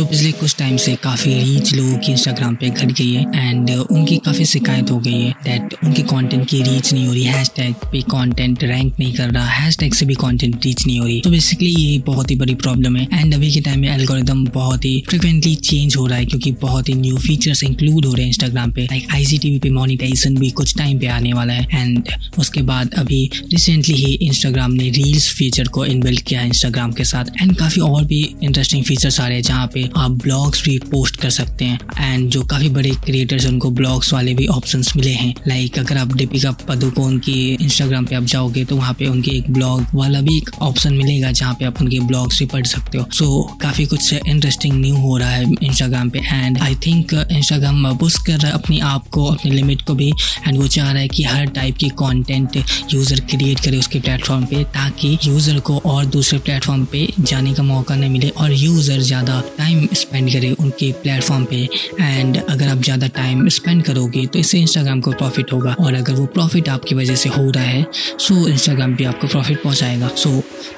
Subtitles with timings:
[0.00, 3.70] सो पिछले कुछ टाइम से काफ़ी रीच लोगों की इंस्टाग्राम पे घट गई है एंड
[3.70, 7.50] उनकी काफ़ी शिकायत हो गई है दैट उनके कंटेंट की रीच नहीं हो रही हैश
[7.56, 11.06] टैग पे कॉन्टेंट रैंक नहीं कर रहा हैश टैग से भी कॉन्टेंट रीच नहीं हो
[11.06, 14.44] रही। तो बेसिकली ये बहुत ही बड़ी प्रॉब्लम है एंड अभी के टाइम में एल्गोरिदम
[14.44, 18.22] बहुत ही फ्रिक्वेंटली चेंज हो रहा है क्योंकि बहुत ही न्यू फीचर्स इंक्लूड हो रहे
[18.22, 22.02] हैं इंस्टाग्राम पे। लाइक आई पे मोनिटाइजेशन भी कुछ टाइम पे आने वाला है एंड
[22.38, 27.42] उसके बाद अभी रिसेंटली ही इंस्टाग्राम ने रील्स फीचर को इनबिल्ट किया इंस्टाग्राम के साथ
[27.42, 31.16] एंड काफ़ी और भी इंटरेस्टिंग फीचर्स आ रहे हैं जहाँ पे आप ब्लॉग्स भी पोस्ट
[31.20, 35.34] कर सकते हैं एंड जो काफ़ी बड़े क्रिएटर्स उनको ब्लॉग्स वाले भी ऑप्शन मिले हैं।
[35.48, 39.50] लाइक अगर आप दीपिका पदुकोण की इंस्टाग्राम पे आप जाओगे तो वहाँ पे उनके एक
[39.52, 43.04] ब्लॉग वाला भी एक ऑप्शन मिलेगा, जहाँ पे आप उनके ब्लॉग्स भी पढ़ सकते हो।
[43.14, 48.26] सो काफ़ी कुछ इंटरेस्टिंग न्यू हो रहा है इंस्टाग्राम पे and I think Instagram boost
[48.26, 50.10] कर रहा है अपनी आप को, अपनी लिमिट को भी
[50.46, 52.56] एंड वो चाह रहा है कि हर टाइप की कॉन्टेंट
[52.92, 57.62] यूज़र क्रिएट करे उसके प्लेटफॉर्म पे, ताकि यूज़र को और दूसरे प्लेटफॉर्म पे जाने का
[57.62, 61.56] मौका नहीं मिले, और यूज़र ज़्यादा टाइम स्पेंड करें उनके प्लेटफॉर्म पे
[62.00, 66.12] एंड अगर आप ज़्यादा टाइम स्पेंड करोगे तो इससे इंस्टाग्राम को प्रॉफिट होगा। और अगर
[66.12, 67.86] वो प्रॉफिट आपकी वजह से हो रहा है
[68.18, 70.30] सो इंस्टाग्राम भी आपको प्रॉफिट पहुँचाएगा। सो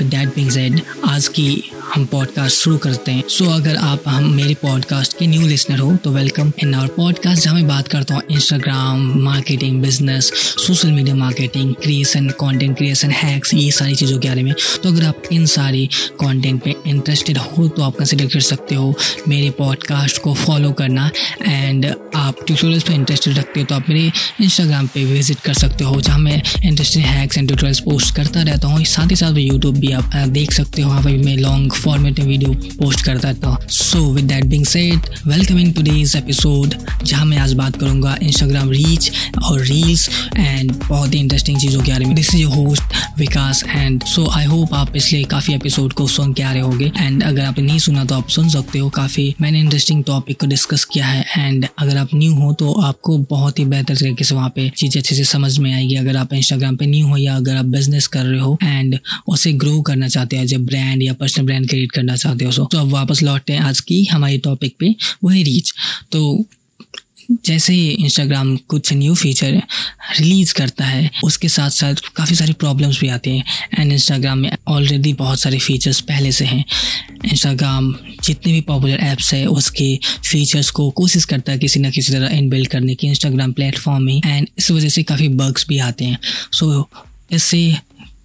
[0.02, 1.48] दैट बिंग सेड आज की
[1.94, 5.78] हम पॉडकास्ट शुरू करते हैं। सो so, अगर आप हम मेरे पॉडकास्ट के न्यू लिसनर
[5.78, 10.30] हो तो वेलकम इन आवर पॉडकास्ट जहाँ मैं बात करता हूँ Instagram marketing business
[10.66, 15.04] social media marketing creation content creation hacks ये सारी चीज़ों के बारे में। तो अगर
[15.04, 15.86] आप इन सारी
[16.20, 18.94] कंटेंट पे इंटरेस्टेड हो तो आप कंसिडर कर सकते हो
[19.28, 21.10] मेरे पॉडकास्ट को फॉलो करना।
[21.42, 25.84] एंड आप ट्यूटोरियल्स पे इंटरेस्टेड रखते हो तो आप मेरे इंस्टाग्राम पे विज़िट कर सकते
[25.84, 29.78] हो, जहाँ मैं interesting hacks and tutorials post करता रहता हूँ। साथ ही साथ यूट्यूब
[29.78, 33.48] भी आप देख सकते हो, वहाँ पर मैं लॉन्ग फॉर्मेट में वीडियो पोस्ट करता रहता
[33.48, 38.16] हूँ। So with that being said welcome in today's episode जहाँ मैं आज बात करूँगा
[38.22, 39.10] इंस्टाग्राम रीच
[39.42, 44.02] और रील्स एंड बहुत ही इंटरेस्टिंग चीज़ों के बारे में। This is host Vikas and
[44.04, 47.44] so I hope आप पिछले काफ़ी एपिसोड को सुन के आ रहे होगे। एंड अगर
[47.44, 51.06] आपने नहीं सुना तो आप सुन सकते हो। काफ़ी मैंने इंटरेस्टिंग टॉपिक को डिस्कस किया
[51.06, 54.68] है। एंड अगर आप न्यू हो तो आपको बहुत ही बेहतर तरीके से वहाँ पे
[54.76, 57.64] चीज़ें अच्छे से समझ में आएगी। अगर आप इंस्टाग्राम पे न्यू हो या अगर आप
[57.74, 58.98] बिज़नेस कर रहे हो एंड
[59.28, 62.78] उसे ग्रो करना चाहते हो जब ब्रांड या पर्सनल ब्रांड क्रिएट करना चाहते हो तो
[62.78, 65.72] अब वापस लौटते हैं आज की हमारे टॉपिक पे, वही रीच
[66.12, 66.44] तो
[67.30, 69.62] जैसे ही इंस्टाग्राम कुछ न्यू फीचर
[70.20, 73.44] रिलीज़ करता है उसके साथ साथ काफ़ी सारी प्रॉब्लम्स भी आती हैं।
[73.78, 76.64] एंड इंस्टाग्राम में ऑलरेडी बहुत सारे फीचर्स पहले से हैं।
[77.24, 77.94] इंस्टाग्राम
[78.24, 80.00] जितने भी पॉपुलर ऐप्स है उसके
[80.30, 84.20] फीचर्स को कोशिश करता है किसी ना किसी तरह इनबिल्ड करने की इंस्टाग्राम प्लेटफॉर्म में
[84.26, 86.18] एंड इस वजह से काफ़ी बग्स भी आते हैं।
[86.52, 86.84] सो so,
[87.32, 87.76] इससे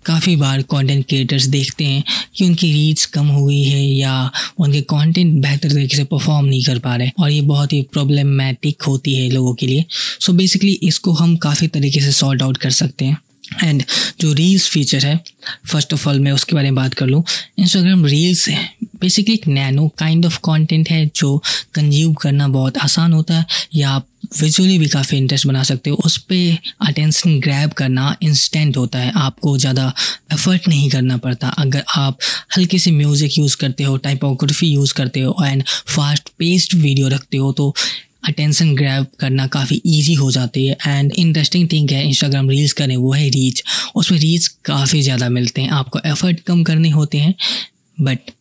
[0.08, 2.04] काफ़ी बार कंटेंट क्रिएटर्स देखते हैं
[2.36, 6.80] कि उनकी रीच कम हुई है या उनके कंटेंट बेहतर तरीके से परफॉर्म नहीं कर
[6.80, 10.74] पा रहे और ये बहुत ही प्रॉब्लमेटिक होती है लोगों के लिए। सो so बेसिकली
[10.84, 13.18] इसको हम काफ़ी तरीके से सॉर्ट आउट कर सकते हैं।
[13.64, 13.84] एंड
[14.22, 15.20] जो रील्स फीचर है
[15.68, 17.24] फ़र्स्ट ऑफ़ ऑल मैं उसके बारे में बात कर लूँ
[17.60, 18.70] इंस्टाग्राम रील्स है।
[19.02, 21.38] बेसिकली एक नैनो काइंड ऑफ़ कंटेंट है जो
[21.76, 24.08] कंज्यूम करना बहुत आसान होता है, या आप
[24.40, 29.12] विजुअली भी काफ़ी इंटरेस्ट बना सकते हो। उस पर अटेंशन ग्रैब करना इंस्टेंट होता है।
[29.18, 29.94] आपको ज़्यादा
[30.34, 32.18] एफर्ट नहीं करना पड़ता। अगर आप
[32.58, 37.38] हल्के से म्यूज़िक यूज़ करते हो टाइपोग्राफी यूज़ करते हो एंड फास्ट पेस्ड वीडियो रखते
[37.38, 37.74] हो तो
[38.24, 42.96] अटेंशन ग्रैब करना काफ़ी इजी हो जाती है। एंड इंटरेस्टिंग थिंग है इंस्टाग्राम रील्स करें
[42.98, 43.64] वो है रीच
[43.96, 47.36] उसमें रीच काफ़ी ज़्यादा मिलते हैं। आपको एफर्ट कम करने होते हैं
[47.98, 48.32] बट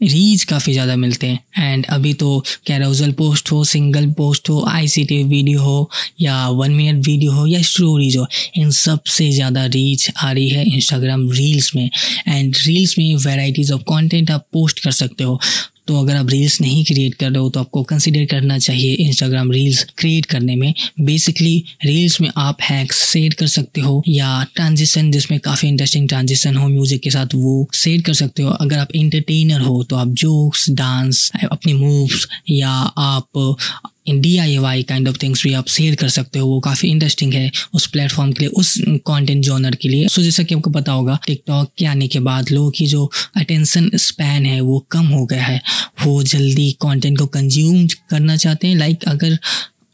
[0.00, 4.86] रीच काफ़ी ज़्यादा मिलते हैं। एंड अभी तो कैरोजल पोस्ट हो सिंगल पोस्ट हो आई
[5.24, 5.90] वीडियो हो,
[6.20, 10.64] या वन मिनट वीडियो हो, या स्टोरीज हो, इन सबसे ज़्यादा रीच आ रही है
[10.66, 11.90] इंस्टाग्राम रील्स में।
[12.28, 15.40] एंड रील्स में वेराइटीज़ ऑफ़ कंटेंट आप पोस्ट कर सकते हो।
[15.88, 19.50] तो अगर आप रील्स नहीं क्रिएट कर रहे हो तो आपको कंसिडर करना चाहिए इंस्टाग्राम
[19.52, 25.10] रील्स क्रिएट करने में। बेसिकली रील्स में आप हैक्स शेयर कर सकते हो या ट्रांजिशन
[25.10, 28.92] जिसमें काफ़ी इंटरेस्टिंग ट्रांजिशन हो म्यूज़िक के साथ, वो शेयर कर सकते हो। अगर आप
[28.94, 33.56] इंटरटेनर हो तो आप जोक्स डांस अपने मूव्स या आप
[34.08, 36.88] इन D I Y kind of things भी आप शेयर कर सकते हो, वो काफ़ी
[36.90, 38.74] इंटरेस्टिंग है उस प्लेटफॉर्म के लिए, उस
[39.04, 42.50] कॉन्टेंट जॉनर के लिए। सो जैसा कि आपको पता होगा टिकटॉक के आने के बाद
[42.50, 45.60] लोगों की जो अटेंशन स्पैन है वो कम हो गया है।
[46.04, 49.38] वो जल्दी कॉन्टेंट को कंज्यूम करना चाहते हैं। लाइक अगर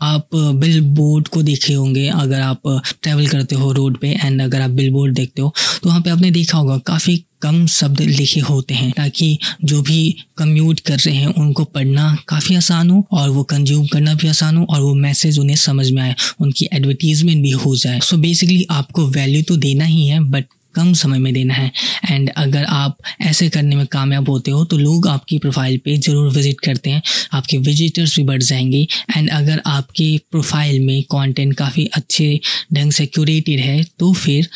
[0.00, 2.62] आप बिल बोर्ड को देखे होंगे, अगर आप
[3.02, 5.52] ट्रैवल करते हो रोड पे एंड अगर आप बिल बोर्ड देखते हो
[5.82, 10.17] तो वहाँ पे आपने देखा होगा, काफ़ी कम शब्द लिखे होते हैं ताकि जो भी
[10.38, 14.56] कम्यूट कर रहे हैं, उनको पढ़ना काफ़ी आसान हो और वो कंज्यूम करना भी आसान
[14.56, 18.23] हो और वो मैसेज उन्हें समझ में आए, उनकी एडवर्टीजमेंट भी हो जाए। सो so
[18.23, 20.44] बेसिकली आपको वैल्यू तो देना ही है बट
[20.76, 21.71] कम समय में देना है।
[22.05, 26.31] एंड अगर आप ऐसे करने में कामयाब होते हो तो लोग आपकी प्रोफ़ाइल पे ज़रूर
[26.32, 28.87] विज़िट करते हैं। आपके विजिटर्स भी बढ़ जाएँगे।
[29.17, 32.38] एंड अगर आपके प्रोफ़ाइल में कंटेंट काफ़ी अच्छे
[32.75, 34.49] ढंग से क्यूरेटेड है तो फिर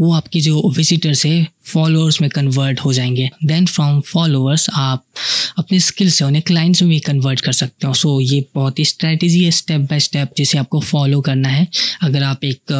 [0.00, 5.04] वो आपके जो विजिटर्स है फॉलोअर्स में कन्वर्ट हो जाएँगे। देन फ्रॉम फॉलोअर्स आप
[5.58, 8.78] अपने स्किल से उन्हें क्लाइंट्स में भी कन्वर्ट कर सकते हो। सो so, ये बहुत
[8.78, 11.66] ही स्ट्रैटेजी है स्टेप बाय स्टेप जिसे आपको फॉलो करना है।
[12.02, 12.72] अगर आप एक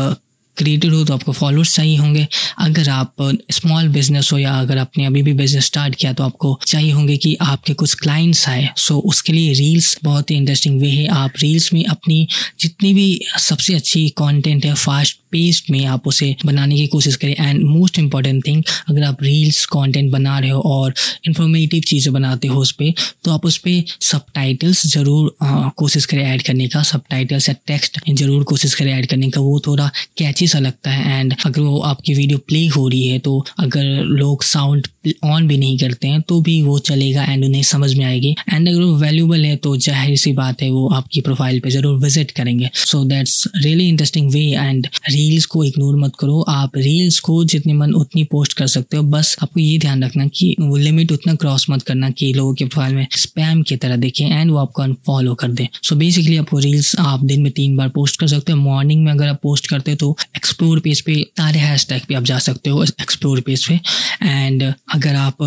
[0.57, 2.27] क्रिएटर हो तो आपको फॉलोअर्स चाहिए होंगे।
[2.61, 3.15] अगर आप
[3.53, 7.17] स्मॉल बिज़नेस हो या अगर आपने अभी भी बिज़नेस स्टार्ट किया तो आपको चाहिए होंगे
[7.17, 11.33] कि आपके कुछ क्लाइंट्स आए। सो उसके लिए रील्स बहुत ही इंटरेस्टिंग वे है। आप
[11.43, 12.27] रील्स में अपनी
[12.61, 17.35] जितनी भी सबसे अच्छी कॉन्टेंट है फास्ट पेस्ट में आप उसे बनाने की कोशिश करें।
[17.35, 20.95] एंड मोस्ट इंपॉर्टेंट थिंग अगर आप रील्स कंटेंट बना रहे हो और
[21.27, 22.93] इन्फॉर्मेटिव चीज़ें बनाते हो उस पर
[23.25, 25.35] तो आप उस पर सब टाइटल्स ज़रूर
[25.79, 29.41] कोशिश करें ऐड करने का। सब टाइटल्स या टेक्स्ट ज़रूर कोशिश करें ऐड करने का।
[29.41, 33.19] वो थोड़ा कैची सा लगता है एंड अगर वो आपकी वीडियो प्ले हो रही है
[33.21, 34.89] तो अगर लोग साउंड
[35.25, 38.69] ऑन भी नहीं करते हैं तो भी वो चलेगा एंड उन्हें समझ में आएगी। एंड
[38.69, 42.31] अगर वो वैल्यूबल है तो ज़ाहिर सी बात है वो आपकी प्रोफ़ाइल पे ज़रूर विज़िट
[42.31, 47.43] करेंगे। So that's really interesting way and reels को इग्नोर मत करो। आप रील्स को
[47.47, 51.13] जितने मन उतनी पोस्ट कर सकते हो। बस आपको ये ध्यान रखना कि वो लिमिट
[51.13, 54.59] उतना क्रॉस मत करना कि लोगों के प्रोफ़ाइल में स्पैम की तरह देखें एंड वो
[54.59, 58.27] आपको अनफॉलो कर दे। सो बेसिकली आपको रील्स आप दिन में तीन बार पोस्ट कर
[58.29, 61.87] सकते हो। मॉर्निंग में अगर आप पोस्ट करते हो तो एक्सप्लोर पेज पे सारे हैश
[61.89, 63.75] टैग पे आप जा सकते हो एक्सप्लोर पेज पे।
[64.23, 64.63] एंड
[64.95, 65.43] अगर आप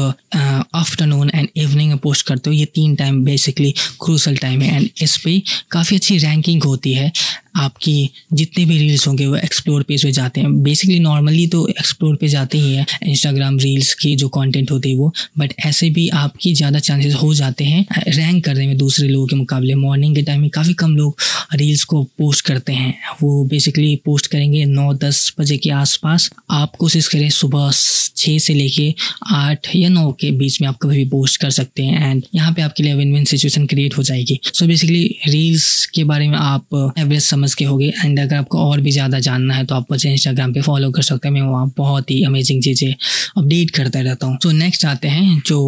[0.75, 5.17] आफ्टरनून एंड इवनिंग पोस्ट करते हो, ये तीन टाइम बेसिकली क्रूसल टाइम है। एंड इस
[5.17, 5.41] पर
[5.71, 7.11] काफ़ी अच्छी रैंकिंग होती है।
[7.57, 12.15] आपकी जितने भी रील्स होंगे वो एक्सप्लोर पेज पे जाते हैं। बेसिकली नॉर्मली तो एक्सप्लोर
[12.15, 16.07] पे जाते ही हैं इंस्टाग्राम रील्स की जो कंटेंट होती है वो बट ऐसे भी
[16.17, 20.21] आपकी ज़्यादा चांसेस हो जाते हैं रैंक करने में दूसरे लोगों के मुकाबले। मॉर्निंग के
[20.21, 21.17] टाइम में काफ़ी कम लोग
[21.55, 26.75] रील्स को पोस्ट करते हैं। वो बेसिकली पोस्ट करेंगे नौ दस बजे के आसपास। आप
[26.77, 27.71] कोशिश करें सुबह
[28.17, 28.93] छः से लेके
[29.27, 32.53] आठ या नौ के बीच में आप कभी भी पोस्ट कर सकते हैं एंड यहाँ
[32.53, 36.37] पे आपके लिए विन विन सिचुएशन क्रिएट हो जाएगी। सो बेसिकली रील्स के बारे में
[36.37, 39.75] आप एवरेज समझ समझ के होगी। एंड अगर आपको और भी ज़्यादा जानना है तो
[39.75, 42.93] आप मुझे इंस्टाग्राम पे फॉलो कर सकते हैं। मैं वहाँ बहुत ही अमेजिंग चीज़ें
[43.37, 45.59] अपडेट करता रहता हूँ। तो नेक्स्ट आते हैं जो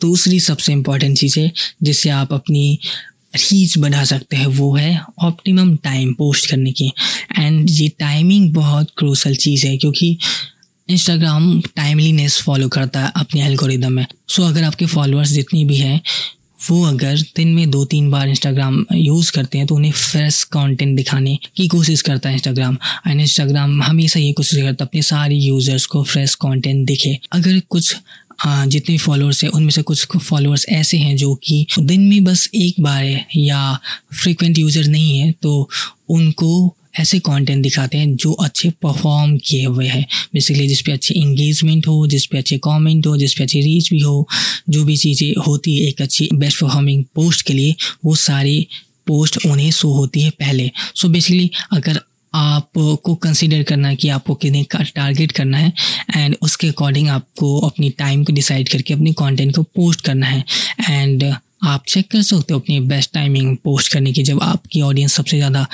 [0.00, 1.50] दूसरी सबसे इंपॉर्टेंट चीज़ है
[1.82, 2.78] जिससे आप अपनी
[3.36, 6.92] रीच बढ़ा सकते हैं वो है ऑप्टिमम टाइम पोस्ट करने की।
[7.38, 10.16] एंड ये टाइमिंग बहुत क्रूसल चीज़ है क्योंकि
[10.88, 15.76] इंस्टाग्राम टाइमलीनेस फॉलो करता है अपने एल्गोरिदम में। सो so, अगर आपके फॉलोअर्स जितनी भी
[15.76, 16.00] हैं
[16.58, 20.96] वो अगर दिन में दो तीन बार इंस्टाग्राम यूज़ करते हैं तो उन्हें फ्रेश कंटेंट
[20.96, 25.36] दिखाने की कोशिश करता है इंस्टाग्राम एंड इंस्टाग्राम हमेशा ये कोशिश करता है, अपने सारे
[25.36, 27.94] यूज़र्स को फ्रेश कंटेंट दिखे। अगर कुछ
[28.46, 32.80] जितने फॉलोअर्स हैं, उनमें से कुछ फॉलोअर्स ऐसे हैं जो कि दिन में बस एक
[32.80, 33.78] बार है या
[34.14, 35.68] फ्रिक्वेंट यूज़र नहीं है तो
[36.08, 40.04] उनको ऐसे कंटेंट दिखाते हैं जो अच्छे परफॉर्म किए हुए हैं।
[40.34, 44.00] बेसिकली जिस अच्छी इंगेजमेंट हो, जिस पे अच्छे कमेंट हो, जिस पे अच्छी रीच भी
[44.00, 44.26] हो,
[44.68, 48.66] जो भी चीज़ें होती है, एक अच्छी बेस्ट परफॉर्मिंग पोस्ट के लिए, वो सारी
[49.06, 52.00] पोस्ट उन्हें शो होती है पहले। सो so बेसिकली अगर
[52.32, 55.72] आपको कंसिडर करना है कि आपको कितने का टारगेट करना है
[56.16, 60.44] एंड उसके अकॉर्डिंग आपको अपनी टाइम को डिसाइड करके अपनी कंटेंट को पोस्ट करना है
[60.80, 61.24] एंड
[61.64, 65.36] आप चेक कर सकते हो अपनी बेस्ट टाइमिंग पोस्ट करने की, जब आपकी ऑडियंस सबसे
[65.36, 65.66] ज़्यादा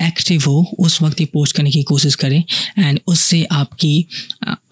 [0.00, 2.42] एक्टिव हो, उस वक्त ही पोस्ट करने की कोशिश करें
[2.78, 4.06] एंड उससे आपकी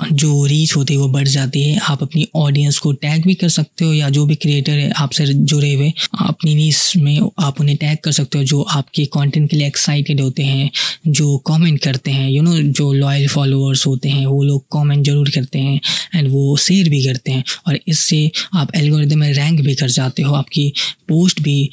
[0.05, 3.49] जो रीच होती है वो बढ़ जाती है। आप अपनी ऑडियंस को टैग भी कर
[3.51, 7.77] सकते हो या जो भी क्रिएटर है, आपसे जुड़े हुए, अपनी नीस में आप उन्हें
[7.79, 10.71] टैग कर सकते हो जो आपके कंटेंट के लिए एक्साइटेड होते हैं,
[11.09, 15.31] जो कमेंट करते हैं। यू नो जो लॉयल फॉलोअर्स होते हैं, वो लोग कमेंट ज़रूर
[15.31, 15.81] करते हैं
[16.15, 20.23] एंड वो शेयर भी करते हैं। और इससे आप एल्गोरिदम में रैंक भी कर जाते
[20.23, 20.73] हो, आपकी
[21.09, 21.71] पोस्ट भी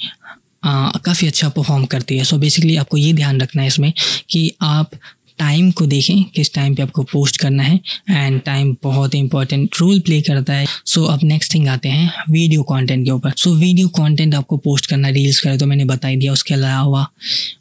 [0.67, 3.93] काफ़ी अच्छा परफॉर्म करती है। सो so बेसिकली आपको ये ध्यान रखना है इसमें
[4.29, 4.91] कि आप
[5.39, 7.79] टाइम को देखें किस टाइम पे आपको पोस्ट करना है
[8.09, 11.89] एंड टाइम बहुत ही इंपॉर्टेंट रोल प्ले करता है। सो so, अब नेक्स्ट थिंग आते
[11.89, 15.65] हैं वीडियो कंटेंट के ऊपर। सो so, वीडियो कंटेंट आपको पोस्ट करना रील्स करे तो
[15.65, 17.07] मैंने बताई दिया। उसके अलावा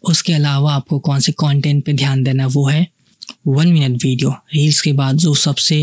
[0.04, 2.86] उसके अलावा आपको कौन से कंटेंट पे ध्यान देना वो है
[3.46, 5.76] वन मिनट वीडियो रील्स के बाद जो सबसे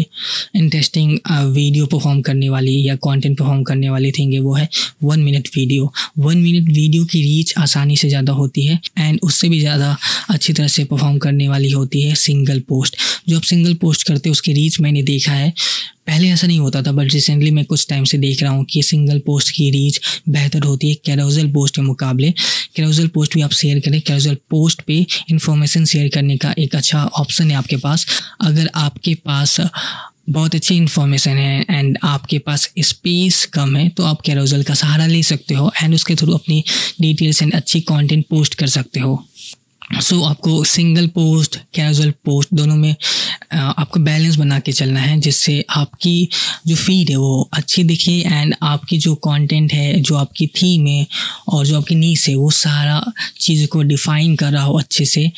[0.56, 1.18] इंटरेस्टिंग
[1.54, 4.70] वीडियो परफॉर्म करने वाली या कंटेंट परफॉर्म करने वाली थिंग है, वो है
[5.04, 9.50] one minute video one minute video की रीच आसानी से ज़्यादा होती है एंड उससे
[9.50, 9.96] भी ज़्यादा
[10.30, 12.98] अच्छी तरह से परफॉर्म करने वाली होती है सिंगल पोस्ट
[13.30, 15.54] जो आप सिंगल पोस्ट करते हो, उसकी रीच मैंने देखा है।
[16.08, 18.82] पहले ऐसा नहीं होता था बट रिसेंटली मैं कुछ टाइम से देख रहा हूँ कि
[18.84, 20.00] सिंगल पोस्ट की रीच
[20.30, 22.34] बेहतर होती है। कैरोजल पोस्ट के मुकाबले
[22.76, 27.04] कैरोजल पोस्ट भी आप शेयर करें। कैरोजल पोस्ट पे इंफॉर्मेशन शेयर करने का एक अच्छा
[27.06, 28.06] ऑप्शन है आपके पास।
[28.42, 29.60] अगर आपके पास
[30.30, 35.06] बहुत अच्छी इन्फॉर्मेशन है एंड आपके पास स्पेस कम है तो आप कैरोजल का सहारा
[35.08, 36.64] ले सकते हो एंड उसके थ्रू अपनी
[37.02, 39.24] डिटेल्स एंड अच्छी कंटेंट पोस्ट कर सकते हो।
[40.00, 42.96] सो so, आपको सिंगल पोस्ट कैजुअल पोस्ट दोनों में
[43.54, 46.30] आपको बैलेंस बना के चलना है जिससे आपकी
[46.68, 51.06] जो फ़ीड है वो अच्छी दिखे एंड आपकी जो कंटेंट है जो आपकी थीम है
[51.48, 53.04] और जो आपकी नीस है वो सारा
[53.42, 55.32] चीज़ को डिफाइन कर रहा हो अच्छे से।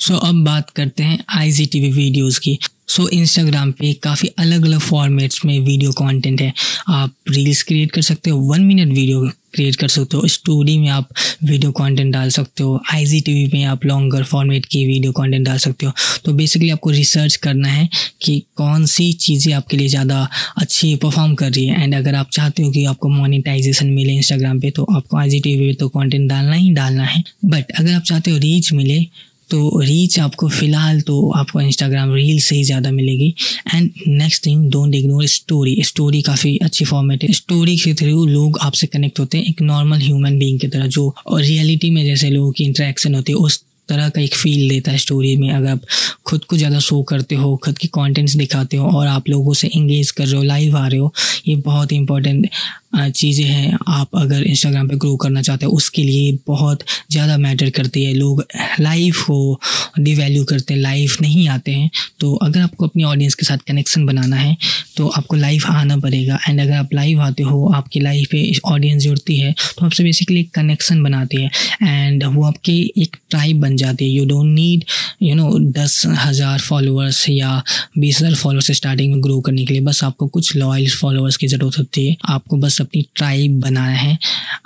[0.00, 2.58] सो so, अब बात करते हैं I G T V videos की।
[2.88, 6.52] सो so, इंस्टाग्राम पे काफ़ी अलग अलग फॉर्मेट्स में वीडियो कंटेंट है।
[6.88, 10.88] आप रील्स क्रिएट कर सकते हो वन मिनट वीडियो क्रिएट कर सकते हो। स्टोरी में
[10.90, 11.08] आप
[11.44, 15.58] वीडियो कंटेंट डाल सकते हो। आई टी में आप लॉन्गर फॉर्मेट की वीडियो कंटेंट डाल
[15.58, 15.92] सकते हो।
[16.24, 17.88] तो बेसिकली आपको रिसर्च करना है
[18.22, 20.28] कि कौन सी चीज़ें आपके लिए ज़्यादा
[20.58, 24.60] अच्छी परफॉर्म कर रही है। एंड अगर आप चाहते हो कि आपको मोनिटाइजेशन मिले इंस्टाग्राम
[24.60, 27.72] पर तो आपको आई जी टी वी पर तो कॉन्टेंट डालना ही डालना है। बट
[27.72, 29.04] अगर आप चाहते हो रीच मिले
[29.52, 33.34] तो रीच आपको फ़िलहाल तो आपको इंस्टाग्राम रील से ही ज़्यादा मिलेगी।
[33.74, 38.58] And next thing don't ignore story story काफ़ी अच्छी फॉर्मेट है। स्टोरी के थ्रू लोग
[38.62, 42.30] आपसे कनेक्ट होते हैं। एक नॉर्मल ह्यूमन बींग की तरह जो और रियलिटी में जैसे
[42.30, 45.68] लोगों की इंटरेक्शन होती है, उस तरह का एक फील देता है स्टोरी में। अगर
[45.68, 45.80] आप
[46.26, 49.68] खुद को ज़्यादा शो करते हो, खुद की कंटेंट्स दिखाते हो और आप लोगों से
[49.68, 51.12] इंगेज कर रहे हो लाइव आ रहे हो,
[51.48, 52.48] ये बहुत इंपॉर्टेंट
[52.92, 57.70] चीज़ें हैं। आप अगर इंस्टाग्राम पे ग्रो करना चाहते हो, उसके लिए बहुत ज़्यादा मैटर
[57.70, 58.44] करती है। लोग
[58.80, 59.60] लाइव हो
[59.98, 64.06] डिवैल्यू करते हैं लाइव नहीं आते हैं। तो अगर आपको अपनी ऑडियंस के साथ कनेक्शन
[64.06, 64.56] बनाना है
[64.96, 69.02] तो आपको लाइव आना पड़ेगा। एंड अगर आप लाइव आते हो, आपकी लाइफ पे ऑडियंस
[69.02, 71.50] जुड़ती है तो आपसे बेसिकली कनेक्शन बनाती है।
[71.82, 74.84] एंड वो आपकी एक ट्राइब बन जाती है। You don't need
[75.22, 77.62] you know दस हज़ार फॉलोअर्स या
[77.98, 81.46] बीस हज़ार फॉलोअर्स स्टार्टिंग में ग्रो करने के लिए। बस आपको कुछ लॉयल फॉलोअर्स की
[81.46, 84.18] ज़रूरत होती है। आपको बस अपनी ट्राइब बनाना है।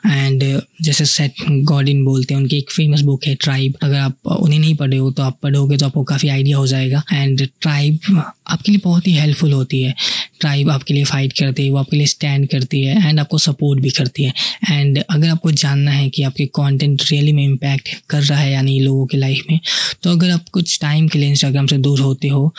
[0.06, 0.42] एंड
[0.82, 4.74] जैसे सेट गॉडिन बोलते हैं, उनकी एक फ़ेमस बुक है ट्राइब अगर आप उन्हें नहीं
[4.74, 8.80] पढ़े हो तो आप पढ़ोगे तो आपको काफ़ी आइडिया हो जाएगा। एंड ट्राइब आपके लिए
[8.84, 9.94] बहुत ही हेल्पफुल होती है।
[10.40, 13.80] ट्राइब आपके लिए फ़ाइट करती है, वो आपके लिए स्टैंड करती है एंड आपको सपोर्ट
[13.80, 14.32] भी करती है।
[14.70, 18.62] एंड अगर आपको जानना है कि आपके कंटेंट रियली में इम्पैक्ट कर रहा है या
[18.62, 19.58] नहीं लोगों की लाइफ में
[20.02, 22.52] तो अगर आप कुछ टाइम के लिए इंस्टाग्राम से दूर होते हो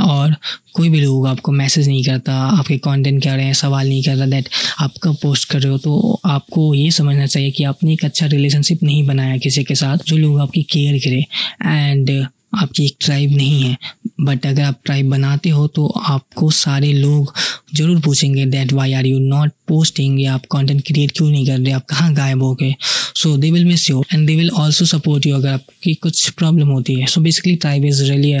[0.00, 0.36] और
[0.74, 4.16] कोई भी लोग आपको मैसेज नहीं करता, आपके कंटेंट क्या रहे हैं, सवाल नहीं कर
[4.16, 4.48] रहा दैट
[4.80, 8.26] आप कब पोस्ट कर रहे हो तो आपको ये समझना चाहिए कि आपने एक अच्छा
[8.26, 11.24] रिलेशनशिप नहीं बनाया किसी के साथ जो लोग आपकी केयर करें।
[11.72, 12.10] एंड
[12.54, 13.76] आपकी एक ट्राइब नहीं है।
[14.20, 17.34] बट अगर आप ट्राइब बनाते हो तो आपको सारे लोग
[17.74, 21.58] ज़रूर पूछेंगे that why are you not posting या आप कंटेंट क्रिएट क्यों नहीं कर
[21.58, 21.72] रहे?
[21.72, 22.74] आप कहाँ गायब हो गए?
[23.16, 26.68] So they will miss you and they will also support you अगर आपकी कुछ प्रॉब्लम
[26.68, 28.32] होती है। So basically tribe is really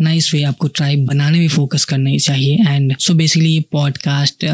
[0.00, 4.46] nice way आपको ट्राइब बनाने में फोकस करना ही चाहिए। एंड सो बेसिकली ये पॉडकास्ट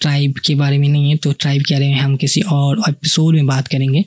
[0.00, 3.34] ट्राइब के बारे में नहीं है तो ट्राइब के बारे में हम किसी और एपिसोड
[3.34, 4.04] में बात करेंगे।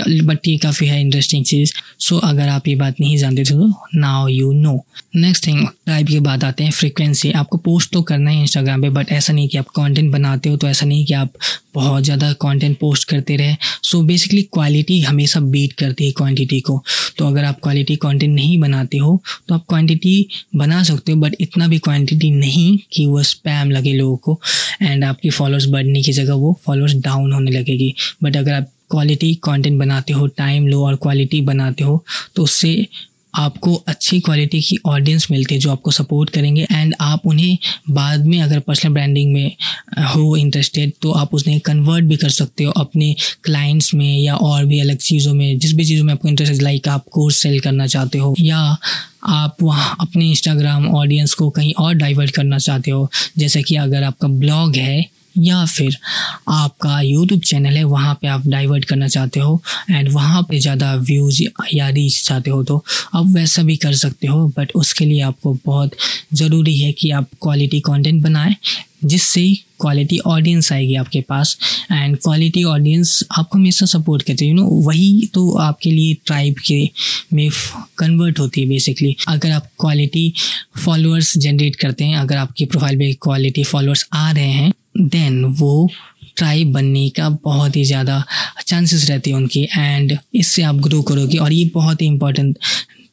[0.00, 3.72] बट ये काफ़ी है इंटरेस्टिंग चीज़। सो अगर आप ये बात नहीं जानते थे तो
[3.96, 4.84] now you know
[5.16, 8.88] next thing type के बात आते हैं फ्रीक्वेंसी आपको पोस्ट तो करना है इंस्टाग्राम पे
[8.90, 11.32] बट ऐसा नहीं कि आप कंटेंट बनाते हो तो ऐसा नहीं कि आप
[11.74, 16.82] बहुत ज़्यादा कंटेंट पोस्ट करते रहे। सो बेसिकली क्वालिटी हमेशा बीट करती है क्वांटिटी को।
[17.18, 21.36] तो अगर आप क्वालिटी कंटेंट नहीं बनाते हो तो आप क्वांटिटी बना सकते हो बट
[21.40, 24.40] इतना भी क्वांटिटी नहीं कि वो स्पैम लगे लोगों को।
[24.82, 29.34] एंड आपकी फॉलोअर्स बढ़ने की जगह वो फॉलोअर्स डाउन होने लगेगी। बट अगर आप क्वालिटी
[29.44, 32.04] कंटेंट बनाते हो टाइम लो और क्वालिटी बनाते हो
[32.36, 32.86] तो उससे
[33.34, 37.56] आपको अच्छी क्वालिटी की ऑडियंस मिलती है जो आपको सपोर्ट करेंगे एंड आप उन्हें
[37.90, 39.56] बाद में अगर पर्सनल ब्रांडिंग में
[40.14, 44.64] हो इंटरेस्टेड तो आप उसने कन्वर्ट भी कर सकते हो अपने क्लाइंट्स में या और
[44.64, 47.58] भी अलग चीज़ों में, जिस भी चीज़ों में आपको इंटरेस्ट है लाइक आप कोर्स सेल
[47.60, 48.60] करना चाहते हो या
[49.24, 54.02] आप वहाँ अपने इंस्टाग्राम ऑडियंस को कहीं और डाइवर्ट करना चाहते हो, जैसे कि अगर
[54.02, 55.96] आपका ब्लॉग है या फिर
[56.48, 59.60] आपका यूट्यूब चैनल है, वहाँ पे आप डाइवर्ट करना चाहते हो
[59.90, 61.42] एंड वहाँ पे ज़्यादा व्यूज़
[61.74, 62.82] या रीच चाहते हो तो
[63.14, 65.92] आप वैसा भी कर सकते हो बट उसके लिए आपको बहुत
[66.34, 68.56] ज़रूरी है कि आप क्वालिटी कंटेंट बनाएँ,
[69.04, 69.42] जिससे
[69.80, 71.56] क्वालिटी ऑडियंस आएगी आपके पास
[71.92, 76.82] एंड क्वालिटी ऑडियंस आपको हमेशा सपोर्ट करते यू नो वही तो आपके लिए ट्राइब के
[77.34, 77.48] में
[77.98, 80.32] कन्वर्ट होती है बेसिकली अगर आप क्वालिटी
[80.84, 85.90] फॉलोअर्स जनरेट करते हैं, अगर आपकी प्रोफ़ाइल पे क्वालिटी फॉलोअर्स आ रहे हैं देन वो
[86.36, 88.24] ट्राई बनने का बहुत ही ज़्यादा
[88.66, 92.58] चांसेस रहती है उनकी। एंड इससे आप ग्रो करोगे। और ये बहुत ही इंपॉर्टेंट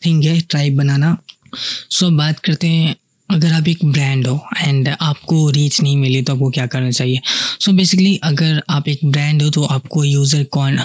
[0.06, 1.18] थिंग है ट्राइब बनाना।
[1.56, 2.96] सो so, बात करते हैं
[3.32, 7.20] अगर आप एक ब्रांड हो एंड आपको रीच नहीं मिली तो आपको क्या करना चाहिए?
[7.60, 10.80] सो so बेसिकली अगर आप एक ब्रांड हो तो आपको यूज़र कौन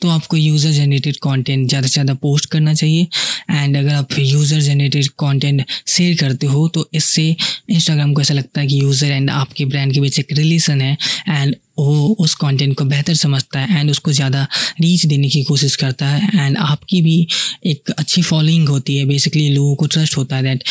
[0.00, 3.06] तो आपको यूज़र जनरेटेड कंटेंट ज़्यादा से ज़्यादा पोस्ट करना चाहिए।
[3.50, 7.24] एंड अगर आप यूज़र जनरेटेड कंटेंट शेयर करते हो तो इससे
[7.70, 10.96] इंस्टाग्राम को ऐसा लगता है कि यूज़र एंड आपके ब्रांड के बीच एक रिलेशन है।
[11.28, 14.46] एंड वो उस कंटेंट को बेहतर समझता है एंड उसको ज़्यादा
[14.80, 17.26] रीच देने की कोशिश करता है एंड आपकी भी
[17.66, 20.64] एक अच्छी फॉलोइंग होती है। बेसिकली लोगों को ट्रस्ट होता है दैट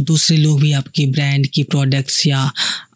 [0.00, 2.50] दूसरे लोग भी आपकी ब्रांड की प्रोडक्ट्स या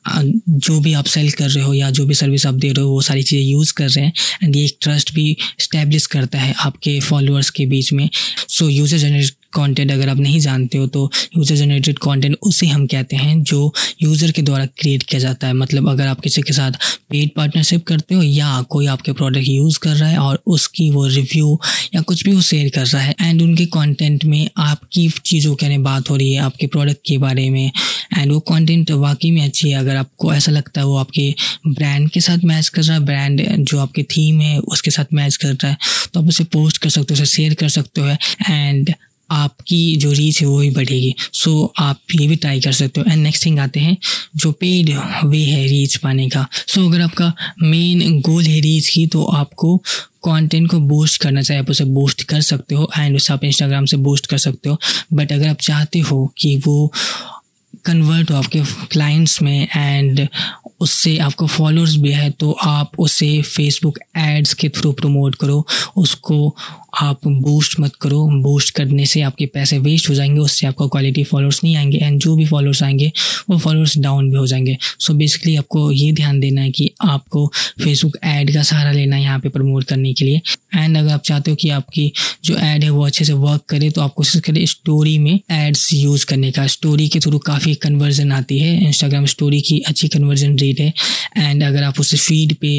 [0.09, 2.91] जो भी आप सेल कर रहे हो या जो भी सर्विस आप दे रहे हो,
[2.91, 4.13] वो सारी चीज़ें यूज़ कर रहे हैं
[4.43, 8.09] एंड ये एक ट्रस्ट भी इस्टेब्लिश करता है आपके फॉलोअर्स के बीच में।
[8.49, 12.87] सो यूज़र जनरेट कंटेंट अगर आप नहीं जानते हो तो यूज़र जनरेटेड कंटेंट उसे हम
[12.87, 16.53] कहते हैं जो यूज़र के द्वारा क्रिएट किया जाता है। मतलब अगर आप किसी के
[16.53, 16.73] साथ
[17.11, 21.07] पेड पार्टनरशिप करते हो या कोई आपके प्रोडक्ट यूज़ कर रहा है और उसकी वो
[21.09, 21.59] रिव्यू
[21.95, 25.77] या कुछ भी वो शेयर कर रहा है एंड उनके कंटेंट में आपकी चीज़ों के
[25.81, 27.71] बात हो रही है, आपके प्रोडक्ट के बारे में
[28.17, 31.35] एंड वो कंटेंट वाकई में अच्छी है। अगर आपको ऐसा लगता है वो आपके
[31.69, 35.37] ब्रांड के साथ मैच कर रहा है ब्रांड जो आपकी थीम है उसके साथ मैच
[35.37, 35.77] कर रहा है
[36.15, 38.17] तो आप उसे पोस्ट कर सकते हो, उसे शेयर कर सकते हो
[38.51, 38.95] एंड
[39.31, 43.01] आपकी जो रीच है वो भी बढ़ेगी। सो so, आप ये भी ट्राई कर सकते
[43.01, 43.97] हो। एंड नेक्स्ट थिंग आते हैं
[44.37, 44.91] जो पेड
[45.25, 47.33] वे है रीच पाने का। सो so, अगर आपका
[47.63, 49.77] मेन गोल है रीच की तो आपको
[50.25, 53.85] कंटेंट को बूस्ट करना चाहिए। आप उसे बूस्ट कर सकते हो एंड उसे आप इंस्टाग्राम
[53.85, 54.79] से बूस्ट कर सकते हो।
[55.13, 56.93] बट अगर आप चाहते हो कि वो
[57.85, 60.29] कन्वर्ट हो आपके क्लाइंट्स में एंड
[60.81, 65.67] उससे आपको फॉलोअर्स भी है तो आप उसे फेसबुक एड्स के थ्रू प्रमोट करो।
[65.97, 66.57] उसको
[66.93, 71.25] आप बूस्ट मत करो। बूस्ट करने से आपके पैसे वेस्ट हो जाएँगे, उससे आपको क्वालिटी
[71.25, 73.11] फॉलोअर्स नहीं आएँगे एंड जो भी फॉलोअर्स आएँगे,
[73.51, 76.91] वो फॉलोअर्स डाउन भी हो जाएँगे। सो so बेसिकली आपको ये ध्यान देना है कि
[77.05, 77.47] आपको
[77.83, 80.41] फेसबुक ऐड का सहारा लेना है यहाँ पे प्रमोट करने के लिए।
[80.75, 82.13] एंड अगर आप चाहते हो कि आपकी
[82.45, 85.93] जो ऐड है वो अच्छे से वर्क करे तो आप कोशिश करें स्टोरी में एड्स
[85.93, 90.57] यूज़ करने का। स्टोरी के थ्रू काफ़ी कन्वर्जन आती है। इंस्टाग्राम स्टोरी की अच्छी कन्वर्जन
[90.59, 90.93] रेट है।
[91.39, 92.77] एंड अगर आप उसे फ़ीड पे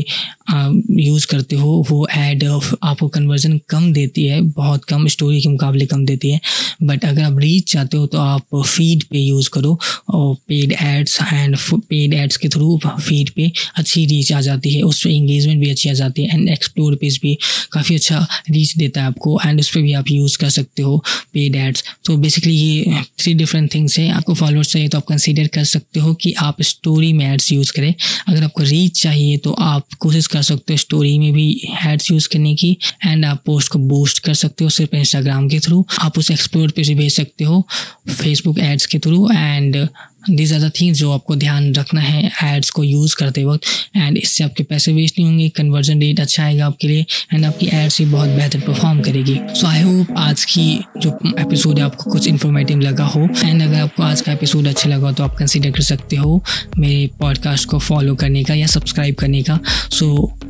[1.03, 5.85] यूज़ करते हो, वो एड आपको कन्वर्जन कम देती है, बहुत कम स्टोरी के मुकाबले
[5.85, 6.39] कम देती है।
[6.83, 9.77] बट अगर आप रीच चाहते हो तो आप फ़ीड पे यूज़ करो
[10.09, 14.81] और paid ads and paid ads के थ्रू फ़ीड पे अच्छी रीच आ जाती है।
[14.83, 17.37] उस पर इंगेजमेंट भी अच्छी आ जाती है एंड एक्सप्लोर पेज भी
[17.73, 20.97] काफ़ी अच्छा रीच देता है आपको एंड उस पर भी आप यूज़ कर सकते हो
[21.33, 25.47] पेड एड्स तो बेसिकली ये थ्री डिफरेंट थिंग्स है। आपको फॉलोअर्स चाहिए तो आप कंसिडर
[25.53, 27.93] कर सकते हो कि आप स्टोरी में एड्स यूज़ करें।
[28.27, 31.49] अगर आपको रीच चाहिए तो आप कोशिश कर सकते हो स्टोरी में भी
[31.87, 32.71] एड्स यूज़ करने की
[33.05, 36.71] एंड आप पोस्ट को बूस्ट कर सकते हो सिर्फ़ इंस्टाग्राम के थ्रू आप उसे एक्सप्लोर
[36.71, 37.65] पे भी भेज सकते हो
[38.09, 39.87] फेसबुक एड्स के through and
[40.29, 43.63] these are the things जो आपको ध्यान रखना है एड्स को यूज़ करते वक्त।
[43.95, 47.67] एंड इससे आपके पैसे वेस्ट नहीं होंगे कन्वर्जन रेट अच्छा आएगा आपके लिए। एंड आपकी
[47.73, 50.67] एड्स भी बहुत बेहतर परफॉर्म करेगी। सो आई होप आज की
[50.97, 54.89] जो एपिसोड है आपको कुछ इन्फॉर्मेटिव लगा हो। एंड अगर आपको आज का एपिसोड अच्छा
[54.89, 56.43] लगा हो तो आप कंसिडर कर सकते हो
[56.77, 60.48] मेरे पॉडकास्ट को फॉलो करने का या सब्सक्राइब करने का। So so,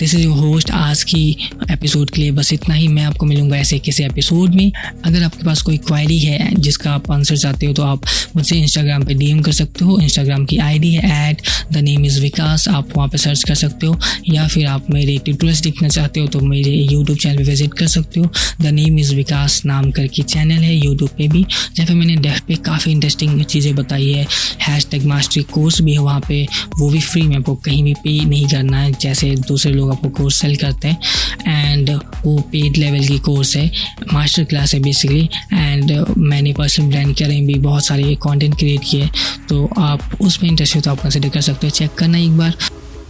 [0.00, 3.56] this is your host आज की एपिसोड के लिए बस इतना ही। मैं आपको मिलूँगा
[3.56, 4.72] ऐसे किसी एपिसोड में।
[5.04, 8.04] अगर आपके पास कोई क्वायरी है जिसका आप आंसर चाहते हो तो आप
[8.36, 12.20] मुझे इंस्टाग्राम पे डीएम कर सकते हो। इंस्टाग्राम की आईडी है at the name is
[12.20, 13.98] Vikas आप वहाँ पे सर्च कर सकते हो।
[14.28, 17.86] या फिर आप मेरे ट्यूटोरियल्स देखना चाहते हो तो मेरे यूट्यूब चैनल पर विज़िट कर
[17.88, 18.30] सकते हो।
[18.62, 21.44] द नेम इज़ विकास नाम करके चैनल है यूट्यूब पर भी।
[21.76, 24.26] जहाँ पे मैंने डेफ पे काफ़ी इंटरेस्टिंग चीज़ें बताई है।
[24.62, 26.46] हैश टैग मास्टरी कोर्स भी है वहाँ पर
[26.78, 30.08] वो भी फ्री में आपको कहीं भी पे नहीं करना है, जैसे दूसरे लोग आपको
[30.08, 30.98] कोर्स सेल करते हैं
[31.48, 31.90] एंड
[32.24, 33.70] वो पेड लेवल की कोर्स है
[34.12, 39.08] मास्टर क्लास है बेसिकली एंड मैंने पर्सनल ब्रांड के भी बहुत सारे कंटेंट क्रिएट किए
[39.48, 42.54] तो आप उसमें इंटरेस्ट हो तो आप कंसिडर कर सकते हो। चेक करना एक बार।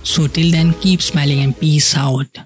[0.05, 2.39] So till then keep smiling and peace out